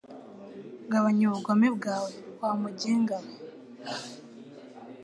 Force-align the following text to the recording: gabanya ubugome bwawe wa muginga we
gabanya 0.91 1.23
ubugome 1.27 1.67
bwawe 1.77 2.11
wa 2.41 2.51
muginga 2.61 3.15
we 3.23 3.31